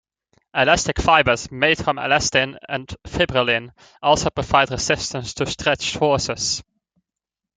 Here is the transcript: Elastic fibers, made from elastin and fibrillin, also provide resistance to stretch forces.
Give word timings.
Elastic 0.55 0.99
fibers, 0.99 1.51
made 1.51 1.77
from 1.77 1.97
elastin 1.97 2.57
and 2.67 2.87
fibrillin, 3.05 3.69
also 4.01 4.31
provide 4.31 4.71
resistance 4.71 5.35
to 5.35 5.45
stretch 5.45 5.95
forces. 5.95 6.63